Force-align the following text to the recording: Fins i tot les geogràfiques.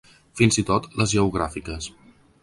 Fins 0.39 0.55
i 0.61 0.63
tot 0.69 0.87
les 1.01 1.11
geogràfiques. 1.15 1.91